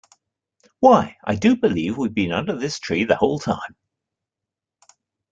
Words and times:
Why, 0.79 1.17
I 1.23 1.35
do 1.35 1.55
believe 1.55 1.95
we’ve 1.95 2.15
been 2.15 2.31
under 2.31 2.57
this 2.57 2.79
tree 2.79 3.03
the 3.03 3.17
whole 3.17 3.37
time! 3.37 3.75